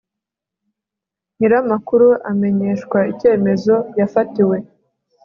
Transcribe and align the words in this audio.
nyir 1.37 1.53
amakuru 1.61 2.07
amenyeshwa 2.29 2.99
icyemezo 3.11 3.75
yafatiwe 3.99 4.57